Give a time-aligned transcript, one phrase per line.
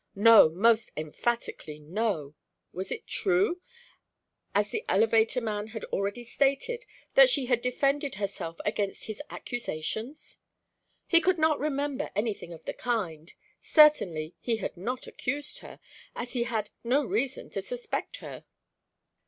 [0.15, 2.33] No, most emphatically no.
[2.73, 3.61] Was it true,
[4.55, 10.39] as the elevator man had already stated, that she had defended herself against his accusations?
[11.05, 15.79] He could not remember anything of the kind; certainly he had not accused her,
[16.15, 18.45] as he had no reason to suspect her.